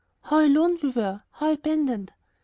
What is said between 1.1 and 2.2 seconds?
how abandoned!